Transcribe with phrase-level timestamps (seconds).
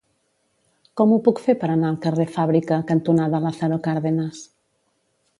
[1.01, 4.41] Com ho puc fer per anar al carrer Fàbrica cantonada Lázaro Cárdenas?